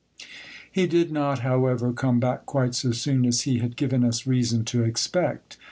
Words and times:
GIL 0.01 0.07
BLAS. 0.25 0.51
He 0.71 0.87
did 0.87 1.11
not, 1.11 1.39
however, 1.41 1.93
come 1.93 2.19
back 2.19 2.47
quite 2.47 2.73
so 2.73 2.91
soon 2.91 3.23
as 3.23 3.41
he 3.41 3.59
had 3.59 3.75
given 3.77 4.03
us 4.03 4.25
reason 4.25 4.65
to 4.65 4.83
expect. 4.83 5.59